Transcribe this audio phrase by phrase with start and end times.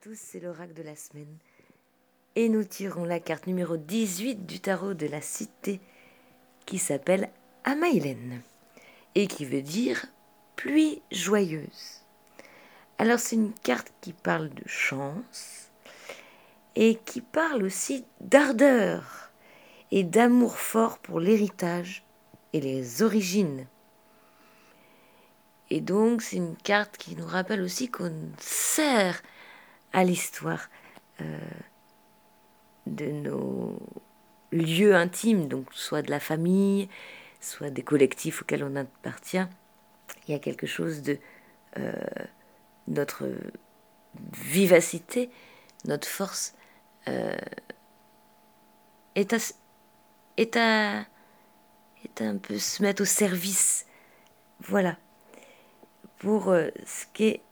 [0.00, 1.36] tous, c'est l'oracle de la semaine.
[2.34, 5.80] Et nous tirons la carte numéro 18 du tarot de la cité
[6.66, 7.30] qui s'appelle
[7.64, 8.42] Amaïlen
[9.14, 10.06] et qui veut dire
[10.54, 12.02] pluie joyeuse.
[12.98, 15.70] Alors c'est une carte qui parle de chance
[16.74, 19.30] et qui parle aussi d'ardeur
[19.90, 22.04] et d'amour fort pour l'héritage
[22.52, 23.66] et les origines.
[25.70, 29.22] Et donc c'est une carte qui nous rappelle aussi qu'on sert
[29.96, 30.68] à l'histoire
[31.22, 31.38] euh,
[32.86, 33.78] de nos
[34.52, 36.90] lieux intimes, donc soit de la famille,
[37.40, 39.46] soit des collectifs auxquels on appartient.
[40.28, 41.18] Il y a quelque chose de
[41.78, 41.92] euh,
[42.88, 43.26] notre
[44.34, 45.30] vivacité,
[45.86, 46.54] notre force
[47.08, 47.34] euh,
[49.14, 49.38] est, à,
[50.36, 51.06] est, à,
[52.04, 53.86] est un peu se mettre au service,
[54.60, 54.98] voilà,
[56.18, 57.42] pour ce qui est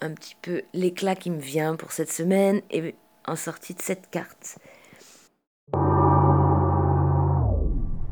[0.00, 2.94] un petit peu l'éclat qui me vient pour cette semaine et
[3.26, 4.58] en sortie de cette carte.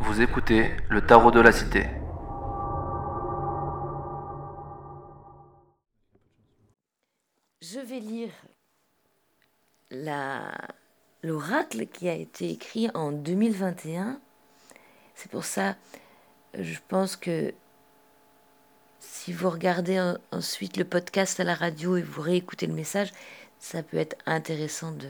[0.01, 1.87] Vous écoutez le tarot de la cité.
[7.63, 8.31] Je vais lire
[11.23, 14.21] l'oracle qui a été écrit en 2021.
[15.15, 15.77] C'est pour ça,
[16.59, 17.55] je pense que
[19.25, 19.99] si vous regardez
[20.33, 23.11] ensuite le podcast à la radio et vous réécoutez le message,
[23.59, 25.09] ça peut être intéressant de,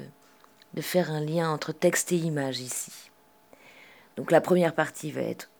[0.75, 2.93] de faire un lien entre texte et image ici.
[4.17, 5.51] Donc la première partie va être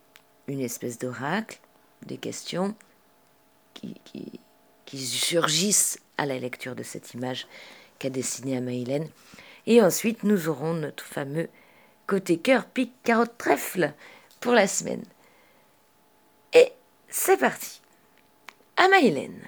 [0.47, 1.59] une espèce d'oracle,
[2.07, 2.77] des questions
[3.73, 3.97] qui,
[4.87, 7.49] qui, surgissent à la lecture de cette image
[7.99, 9.09] qu'a dessinée Amaïlène.
[9.67, 11.49] Et ensuite, nous aurons notre fameux
[12.07, 13.93] côté cœur, pique, carotte, trèfle
[14.39, 15.03] pour la semaine.
[16.53, 16.71] Et
[17.09, 17.81] c'est parti.
[18.95, 19.43] Amaïlène.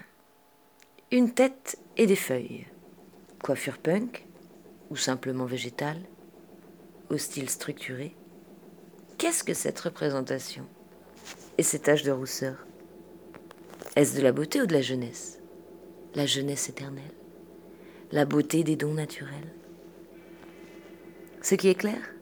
[1.12, 2.66] Une tête et des feuilles.
[3.40, 4.26] Coiffure punk
[4.90, 6.00] ou simplement végétale?
[7.10, 8.16] Au style structuré.
[9.18, 10.66] Qu'est-ce que cette représentation?
[11.58, 12.66] Et cet âge de rousseur?
[13.94, 15.38] Est-ce de la beauté ou de la jeunesse?
[16.16, 17.14] La jeunesse éternelle.
[18.10, 19.54] La beauté des dons naturels.
[21.40, 22.14] Ce qui est clair?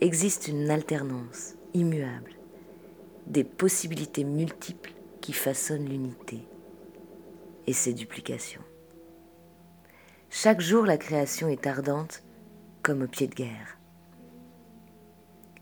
[0.00, 2.32] Existe une alternance immuable,
[3.26, 6.46] des possibilités multiples qui façonnent l'unité
[7.66, 8.62] et ses duplications.
[10.30, 12.22] Chaque jour, la création est ardente
[12.82, 13.78] comme au pied de guerre.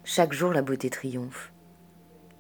[0.05, 1.53] Chaque jour, la beauté triomphe.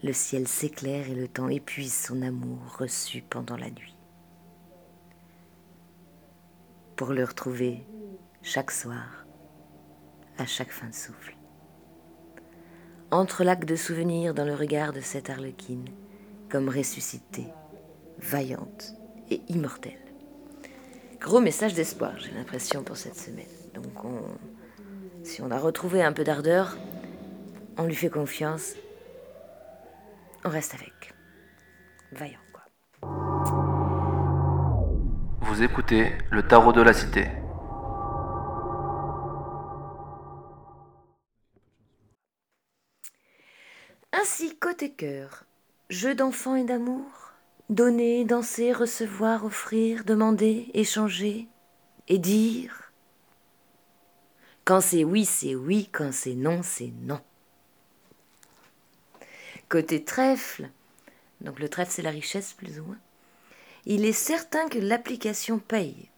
[0.02, 3.96] Le ciel s'éclaire et le temps épuise son amour reçu pendant la nuit.
[6.96, 7.84] Pour le retrouver
[8.42, 9.26] chaque soir,
[10.38, 11.36] à chaque fin de souffle.
[13.10, 15.88] Entre l'acte de souvenirs dans le regard de cette arlequine,
[16.50, 17.48] comme ressuscitée,
[18.18, 18.94] vaillante
[19.30, 19.98] et immortelle.
[21.20, 23.46] Gros message d'espoir, j'ai l'impression, pour cette semaine.
[23.74, 23.92] Donc,
[25.24, 26.76] si on a retrouvé un peu d'ardeur,
[27.76, 28.74] on lui fait confiance,
[30.44, 31.12] on reste avec.
[32.12, 32.62] Vaillant, quoi.
[35.42, 37.28] Vous écoutez le tarot de la cité.
[44.12, 45.44] Ainsi, côté cœur,
[45.88, 47.04] jeu d'enfant et d'amour,
[47.70, 51.48] Donner, danser, recevoir, offrir, demander, échanger
[52.08, 52.92] et dire.
[54.64, 57.20] Quand c'est oui, c'est oui, quand c'est non, c'est non.
[59.68, 60.70] Côté trèfle,
[61.42, 62.98] donc le trèfle c'est la richesse plus ou moins,
[63.84, 66.08] il est certain que l'application paye.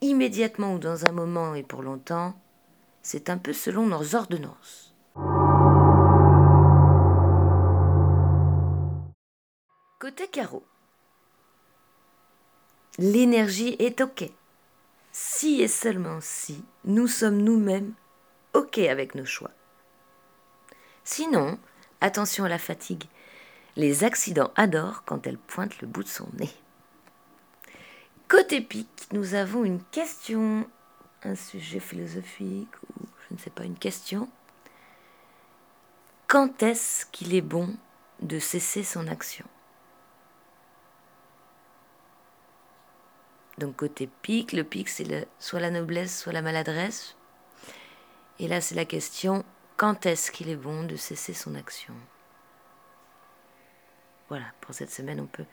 [0.00, 2.34] Immédiatement ou dans un moment et pour longtemps,
[3.02, 4.89] c'est un peu selon nos ordonnances.
[10.00, 10.64] Côté carreau,
[12.96, 14.24] l'énergie est OK.
[15.12, 17.92] Si et seulement si nous sommes nous-mêmes
[18.54, 19.50] OK avec nos choix.
[21.04, 21.58] Sinon,
[22.00, 23.04] attention à la fatigue.
[23.76, 26.48] Les accidents adorent quand elle pointe le bout de son nez.
[28.26, 30.66] Côté pique, nous avons une question,
[31.24, 34.30] un sujet philosophique ou je ne sais pas, une question.
[36.26, 37.76] Quand est-ce qu'il est bon
[38.22, 39.44] de cesser son action?
[43.60, 47.14] Donc côté pique, le pic c'est soit la noblesse, soit la maladresse.
[48.38, 49.44] Et là c'est la question,
[49.76, 51.94] quand est-ce qu'il est bon de cesser son action?
[54.30, 55.44] Voilà, pour cette semaine on peut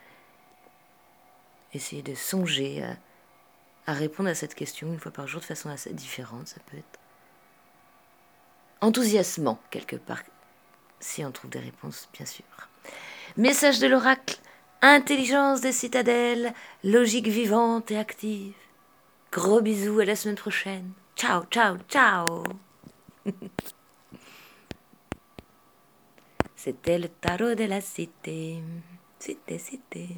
[1.74, 2.96] essayer de songer à,
[3.92, 6.48] à répondre à cette question une fois par jour de façon assez différente.
[6.48, 7.00] Ça peut être
[8.80, 10.24] enthousiasmant quelque part,
[11.02, 12.46] si on trouve des réponses, bien sûr.
[13.36, 14.40] Message de l'oracle
[14.82, 16.54] Intelligence des citadelles,
[16.84, 18.54] logique vivante et active.
[19.32, 20.92] Gros bisous, à la semaine prochaine.
[21.16, 22.44] Ciao, ciao, ciao.
[26.56, 28.62] C'était le tarot de la cité.
[29.18, 30.10] Cité, cité.